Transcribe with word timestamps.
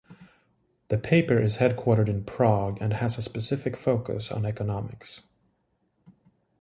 The 0.87 0.97
paper 0.97 1.39
is 1.39 1.57
headquartered 1.57 2.09
in 2.09 2.23
Prague 2.23 2.79
and 2.81 2.93
has 2.93 3.19
a 3.19 3.21
specific 3.21 3.77
focus 3.77 4.31
on 4.31 4.47
economics. 4.47 5.21